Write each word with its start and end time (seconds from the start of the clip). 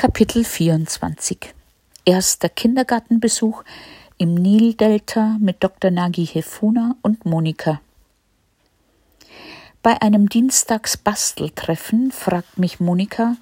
Kapitel 0.00 0.44
24 0.44 1.52
Erster 2.04 2.48
Kindergartenbesuch 2.48 3.64
im 4.16 4.36
Nildelta 4.36 5.38
mit 5.40 5.64
Dr. 5.64 5.90
Nagi 5.90 6.24
Hefuna 6.24 6.94
und 7.02 7.26
Monika. 7.26 7.80
Bei 9.82 10.00
einem 10.00 10.28
Dienstagsbasteltreffen 10.28 12.12
fragt 12.12 12.58
mich 12.58 12.78
Monika, 12.78 13.38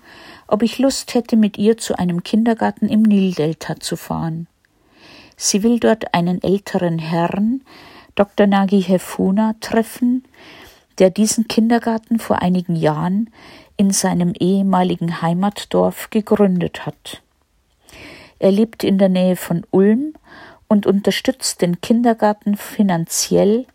ob 0.46 0.62
ich 0.62 0.78
Lust 0.78 1.12
hätte, 1.12 1.36
mit 1.36 1.58
ihr 1.58 1.76
zu 1.76 1.98
einem 1.98 2.22
Kindergarten 2.22 2.88
im 2.88 3.02
Nildelta 3.02 3.78
zu 3.78 3.96
fahren. 3.96 4.46
Sie 5.36 5.62
will 5.62 5.78
dort 5.78 6.14
einen 6.14 6.42
älteren 6.42 6.98
Herrn, 6.98 7.60
Dr. 8.14 8.46
Nagi 8.46 8.80
Hefuna, 8.80 9.56
treffen, 9.60 10.24
der 10.98 11.10
diesen 11.10 11.48
Kindergarten 11.48 12.18
vor 12.18 12.40
einigen 12.40 12.76
Jahren 12.76 13.28
in 13.76 13.90
seinem 13.90 14.32
ehemaligen 14.38 15.22
Heimatdorf 15.22 16.10
gegründet 16.10 16.86
hat. 16.86 17.22
Er 18.38 18.50
lebt 18.50 18.84
in 18.84 18.98
der 18.98 19.08
Nähe 19.08 19.36
von 19.36 19.64
Ulm 19.70 20.14
und 20.68 20.86
unterstützt 20.86 21.62
den 21.62 21.80
Kindergarten 21.80 22.56
finanziell 22.56 23.66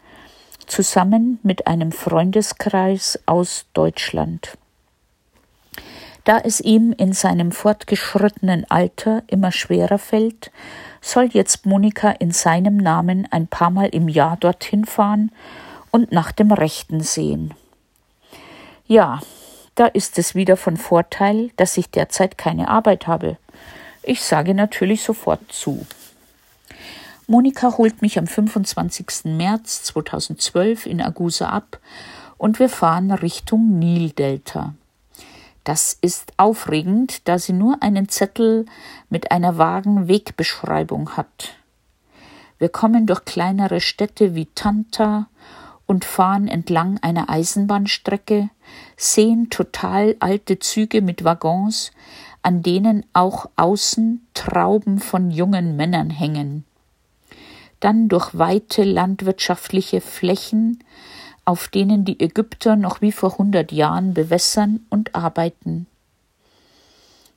zusammen 0.68 1.40
mit 1.44 1.68
einem 1.68 1.92
Freundeskreis 1.92 3.20
aus 3.26 3.66
Deutschland. 3.74 4.58
Da 6.24 6.38
es 6.38 6.62
ihm 6.62 6.94
in 6.96 7.14
seinem 7.14 7.52
fortgeschrittenen 7.52 8.70
Alter 8.70 9.24
immer 9.28 9.52
schwerer 9.52 9.98
fällt, 9.98 10.52
soll 11.02 11.26
jetzt 11.26 11.66
Monika 11.66 12.12
in 12.12 12.32
seinem 12.32 12.78
Namen 12.78 13.28
ein 13.32 13.48
paar 13.48 13.72
Mal 13.72 13.90
im 13.90 14.08
Jahr 14.08 14.38
dorthin 14.38 14.86
fahren 14.86 15.32
und 15.90 16.12
nach 16.12 16.32
dem 16.32 16.52
Rechten 16.52 17.02
sehen. 17.02 17.56
Ja, 18.86 19.20
da 19.76 19.88
ist 19.88 20.18
es 20.18 20.36
wieder 20.36 20.58
von 20.58 20.78
Vorteil, 20.78 21.52
dass 21.56 21.78
ich 21.78 21.90
derzeit 21.90 22.38
keine 22.38 22.68
Arbeit 22.68 23.08
habe. 23.08 23.38
Ich 24.04 24.22
sage 24.24 24.54
natürlich 24.54 25.04
sofort 25.04 25.52
zu. 25.52 25.86
Monika 27.28 27.78
holt 27.78 28.02
mich 28.02 28.20
am 28.20 28.28
25. 28.28 29.26
März 29.26 29.84
2012 29.84 30.86
in 30.86 31.02
Agusa 31.02 31.50
ab 31.50 31.80
und 32.38 32.60
wir 32.60 32.68
fahren 32.68 33.12
Richtung 33.12 33.80
Nildelta. 33.80 34.74
Das 35.64 35.98
ist 36.02 36.34
aufregend, 36.38 37.28
da 37.28 37.38
sie 37.38 37.54
nur 37.54 37.82
einen 37.82 38.10
Zettel 38.10 38.66
mit 39.10 39.32
einer 39.32 39.58
vagen 39.58 40.08
Wegbeschreibung 40.08 41.16
hat. 41.16 41.54
Wir 42.58 42.70
kommen 42.70 43.06
durch 43.06 43.26
kleinere 43.26 43.80
Städte 43.80 44.34
wie 44.34 44.48
Tanta 44.48 45.28
und 45.86 46.04
fahren 46.04 46.48
entlang 46.48 47.00
einer 47.02 47.30
Eisenbahnstrecke, 47.30 48.50
sehen 48.98 49.50
total 49.50 50.16
alte 50.20 50.60
Züge 50.60 51.02
mit 51.02 51.24
Waggons, 51.24 51.92
an 52.44 52.64
denen 52.64 53.06
auch 53.14 53.48
außen 53.56 54.26
Trauben 54.34 55.00
von 55.00 55.32
jungen 55.32 55.76
Männern 55.76 56.10
hängen. 56.10 56.66
Dann 57.80 58.10
durch 58.10 58.38
weite 58.38 58.84
landwirtschaftliche 58.84 60.02
Flächen, 60.02 60.84
auf 61.46 61.68
denen 61.68 62.06
die 62.06 62.20
Ägypter 62.20 62.76
noch 62.76 63.02
wie 63.02 63.12
vor 63.12 63.38
hundert 63.38 63.72
Jahren 63.72 64.14
bewässern 64.14 64.86
und 64.90 65.16
arbeiten. 65.16 65.88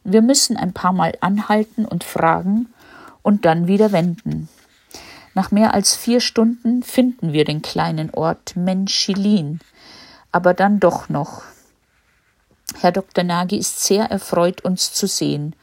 Wir 0.05 0.21
müssen 0.21 0.59
ein 0.59 0.75
paar 0.75 0.93
Mal 0.93 1.15
anhalten 1.21 1.87
und 1.87 2.05
fragen 2.05 2.69
und 3.23 3.47
dann 3.47 3.67
wieder 3.67 3.93
wenden. 3.93 4.49
Nach 5.33 5.51
mehr 5.51 5.75
als 5.75 5.97
vier 5.97 6.21
Stunden 6.21 6.83
finden 6.83 7.33
wir 7.33 7.45
den 7.45 7.63
kleinen 7.63 8.11
Ort 8.11 8.55
Menschilin, 8.55 9.61
aber 10.35 10.53
dann 10.53 10.81
doch 10.81 11.09
noch. 11.09 11.43
Herr 12.81 12.91
Dr. 12.91 13.23
Nagy 13.23 13.57
ist 13.57 13.85
sehr 13.85 14.11
erfreut, 14.11 14.63
uns 14.63 14.93
zu 14.93 15.07
sehen 15.07 15.55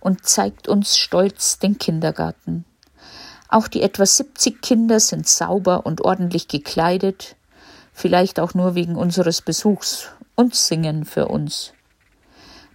und 0.00 0.26
zeigt 0.26 0.68
uns 0.68 0.98
stolz 0.98 1.58
den 1.58 1.78
Kindergarten. 1.78 2.66
Auch 3.48 3.68
die 3.68 3.80
etwa 3.80 4.04
70 4.04 4.60
Kinder 4.60 5.00
sind 5.00 5.26
sauber 5.26 5.86
und 5.86 6.02
ordentlich 6.02 6.46
gekleidet, 6.46 7.36
vielleicht 7.94 8.38
auch 8.38 8.52
nur 8.52 8.74
wegen 8.74 8.96
unseres 8.96 9.40
Besuchs 9.40 10.10
und 10.34 10.54
singen 10.54 11.06
für 11.06 11.28
uns. 11.28 11.72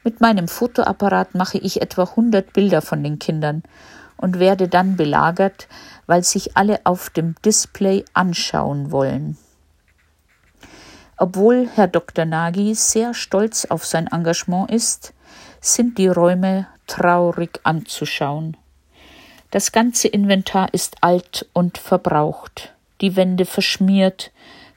Mit 0.03 0.21
meinem 0.21 0.47
Fotoapparat 0.47 1.35
mache 1.35 1.59
ich 1.59 1.83
etwa 1.83 2.05
100 2.05 2.51
Bilder 2.51 2.81
von 2.81 3.03
den 3.03 3.19
Kindern 3.19 3.61
und 4.15 4.39
werde 4.39 4.67
dann 4.67 4.97
belagert, 4.97 5.67
weil 6.07 6.23
sich 6.23 6.57
alle 6.57 6.79
auf 6.85 7.11
dem 7.11 7.35
Display 7.45 8.05
anschauen 8.15 8.89
wollen. 8.91 9.37
Obwohl 11.17 11.67
Herr 11.75 11.87
Dr. 11.87 12.25
Nagy 12.25 12.75
sehr 12.75 13.13
stolz 13.13 13.65
auf 13.65 13.85
sein 13.85 14.07
Engagement 14.07 14.69
ist, 14.71 15.13
sind 15.59 15.97
die 15.97 16.07
Räume 16.07 16.67
traurig 16.85 17.59
anzuschauen. 17.63 18.55
Das 19.51 19.71
ganze 19.71 20.07
Inventar 20.07 20.73
ist 20.73 20.97
alt 21.01 21.47
und 21.53 21.77
verbraucht, 21.77 22.73
die 23.01 23.15
Wände 23.15 23.45
verschmiert, 23.45 24.31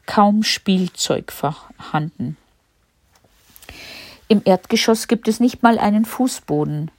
kaum 0.07 0.43
Spielzeug 0.43 1.31
vorhanden. 1.31 2.37
Im 4.29 4.43
Erdgeschoss 4.45 5.09
gibt 5.09 5.29
es 5.29 5.41
nicht 5.41 5.63
mal 5.63 5.79
einen 5.79 6.05
Fußboden, 6.05 6.91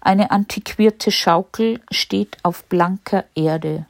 eine 0.00 0.30
antiquierte 0.30 1.10
Schaukel 1.10 1.80
steht 1.90 2.36
auf 2.42 2.64
blanker 2.64 3.24
Erde. 3.34 3.86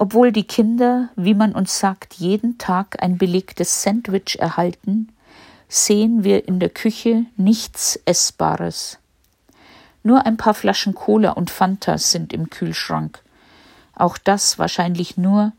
Obwohl 0.00 0.30
die 0.30 0.44
Kinder, 0.44 1.08
wie 1.16 1.34
man 1.34 1.56
uns 1.56 1.80
sagt, 1.80 2.14
jeden 2.14 2.56
Tag 2.56 3.02
ein 3.02 3.18
belegtes 3.18 3.82
Sandwich 3.82 4.38
erhalten, 4.38 5.08
sehen 5.68 6.22
wir 6.22 6.46
in 6.46 6.60
der 6.60 6.68
Küche 6.68 7.24
nichts 7.36 7.98
Essbares. 8.04 8.98
Nur 10.04 10.24
ein 10.24 10.36
paar 10.36 10.54
Flaschen 10.54 10.94
Cola 10.94 11.32
und 11.32 11.50
Fanta 11.50 11.98
sind 11.98 12.32
im 12.32 12.48
Kühlschrank. 12.48 13.20
Auch 13.92 14.18
das 14.18 14.56
wahrscheinlich 14.56 15.16
nur 15.16 15.52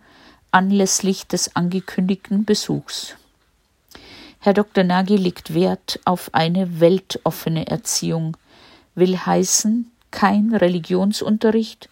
anlässlich 0.51 1.27
des 1.27 1.57
angekündigten 1.57 2.45
Besuchs. 2.45 3.15
Herr 4.39 4.53
Dr. 4.53 4.85
Nagy 4.85 5.17
legt 5.17 5.53
Wert 5.53 5.99
auf 6.05 6.33
eine 6.33 6.79
weltoffene 6.79 7.67
Erziehung, 7.67 8.37
will 8.95 9.17
heißen 9.17 9.91
kein 10.11 10.55
Religionsunterricht 10.55 11.89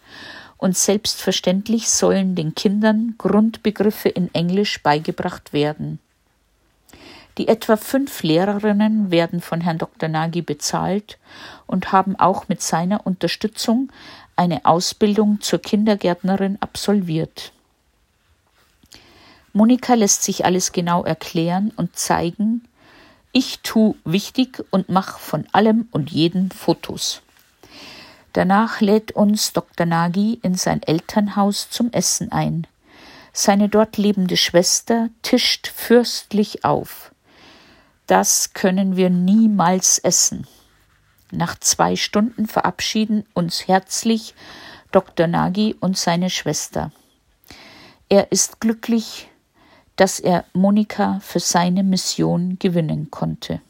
und 0.58 0.76
selbstverständlich 0.76 1.88
sollen 1.88 2.34
den 2.34 2.54
Kindern 2.54 3.14
Grundbegriffe 3.16 4.08
in 4.08 4.32
Englisch 4.34 4.82
beigebracht 4.82 5.52
werden. 5.52 6.00
Die 7.38 7.46
etwa 7.46 7.76
fünf 7.76 8.24
Lehrerinnen 8.24 9.12
werden 9.12 9.40
von 9.40 9.60
Herrn 9.60 9.78
Dr. 9.78 10.08
Nagy 10.08 10.42
bezahlt 10.42 11.18
und 11.68 11.92
haben 11.92 12.18
auch 12.18 12.48
mit 12.48 12.60
seiner 12.60 13.06
Unterstützung 13.06 13.92
eine 14.34 14.64
Ausbildung 14.64 15.40
zur 15.40 15.60
Kindergärtnerin 15.60 16.58
absolviert. 16.60 17.52
Monika 19.52 19.94
lässt 19.94 20.24
sich 20.24 20.44
alles 20.44 20.72
genau 20.72 21.04
erklären 21.04 21.72
und 21.76 21.96
zeigen, 21.96 22.64
ich 23.32 23.60
tu 23.60 23.94
wichtig 24.04 24.64
und 24.70 24.88
mach 24.88 25.18
von 25.18 25.46
allem 25.52 25.88
und 25.92 26.10
jeden 26.10 26.50
Fotos. 26.50 27.22
Danach 28.32 28.80
lädt 28.80 29.12
uns 29.12 29.52
Dr. 29.52 29.86
Nagy 29.86 30.38
in 30.42 30.54
sein 30.54 30.82
Elternhaus 30.82 31.70
zum 31.70 31.90
Essen 31.92 32.30
ein. 32.32 32.66
Seine 33.32 33.68
dort 33.68 33.96
lebende 33.96 34.36
Schwester 34.36 35.10
tischt 35.22 35.68
fürstlich 35.68 36.64
auf. 36.64 37.12
Das 38.06 38.52
können 38.54 38.96
wir 38.96 39.10
niemals 39.10 39.98
essen. 39.98 40.46
Nach 41.30 41.58
zwei 41.58 41.94
Stunden 41.96 42.46
verabschieden 42.46 43.24
uns 43.34 43.68
herzlich 43.68 44.34
Dr. 44.92 45.26
Nagy 45.26 45.76
und 45.78 45.98
seine 45.98 46.30
Schwester. 46.30 46.90
Er 48.08 48.32
ist 48.32 48.60
glücklich, 48.60 49.28
dass 49.96 50.20
er 50.20 50.44
Monika 50.54 51.20
für 51.20 51.40
seine 51.40 51.82
Mission 51.82 52.58
gewinnen 52.58 53.10
konnte. 53.10 53.60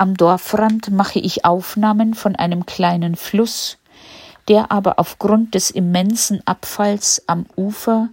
Am 0.00 0.16
Dorfrand 0.16 0.92
mache 0.92 1.18
ich 1.18 1.44
Aufnahmen 1.44 2.14
von 2.14 2.36
einem 2.36 2.66
kleinen 2.66 3.16
Fluss, 3.16 3.78
der 4.46 4.70
aber 4.70 5.00
aufgrund 5.00 5.56
des 5.56 5.72
immensen 5.72 6.40
Abfalls 6.46 7.24
am 7.26 7.46
Ufer 7.56 8.08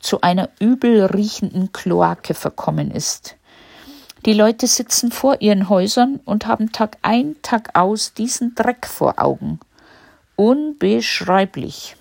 zu 0.00 0.22
einer 0.22 0.48
übel 0.58 1.04
riechenden 1.04 1.70
Kloake 1.70 2.34
verkommen 2.34 2.90
ist. 2.90 3.36
Die 4.26 4.32
Leute 4.32 4.66
sitzen 4.66 5.12
vor 5.12 5.40
ihren 5.40 5.68
Häusern 5.68 6.18
und 6.24 6.48
haben 6.48 6.72
Tag 6.72 6.98
ein, 7.02 7.36
Tag 7.42 7.78
aus 7.78 8.12
diesen 8.12 8.56
Dreck 8.56 8.88
vor 8.88 9.22
Augen. 9.22 9.60
Unbeschreiblich. 10.34 11.94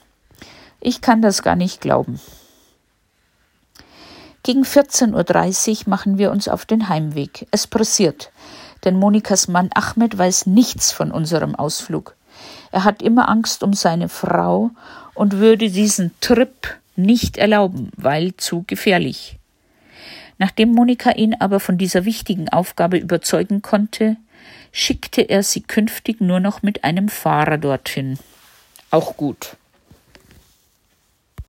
Ich 0.82 1.02
kann 1.02 1.22
das 1.22 1.44
gar 1.44 1.56
nicht 1.56 1.82
glauben. 1.82 2.20
Gegen 4.42 4.64
14.30 4.64 5.84
Uhr 5.84 5.90
machen 5.90 6.18
wir 6.18 6.32
uns 6.32 6.48
auf 6.48 6.66
den 6.66 6.90
Heimweg. 6.90 7.48
Es 7.52 7.68
pressiert, 7.68 8.32
denn 8.86 8.96
Monikas 8.96 9.48
Mann 9.48 9.70
Ahmed 9.74 10.18
weiß 10.18 10.46
nichts 10.46 10.92
von 10.92 11.12
unserem 11.12 11.56
Ausflug. 11.56 12.16
Er 12.72 12.84
hat 12.84 13.02
immer 13.02 13.30
Angst 13.30 13.64
um 13.64 13.74
seine 13.74 14.10
Frau 14.10 14.72
und 15.14 15.34
würde 15.34 15.70
diesen 15.70 16.12
Trip 16.22 16.78
nicht 16.96 17.38
erlauben, 17.38 17.92
weil 17.96 18.36
zu 18.38 18.64
gefährlich. 18.68 19.38
Nachdem 20.38 20.72
Monika 20.72 21.12
ihn 21.12 21.36
aber 21.40 21.60
von 21.60 21.78
dieser 21.78 22.06
wichtigen 22.06 22.50
Aufgabe 22.50 22.98
überzeugen 22.98 23.62
konnte, 23.62 24.16
schickte 24.72 25.22
er 25.22 25.44
sie 25.44 25.62
künftig 25.62 26.22
nur 26.22 26.40
noch 26.40 26.62
mit 26.62 26.84
einem 26.84 27.10
Fahrer 27.10 27.58
dorthin. 27.58 28.18
Auch 28.92 29.18
gut. 29.18 29.58